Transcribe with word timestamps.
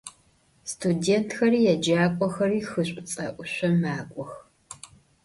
Studêntxeri 0.71 1.59
yêcak'oxeri 1.65 2.61
xı 2.69 2.81
Ş'üts'em 2.89 3.73
mak'ox. 3.81 4.31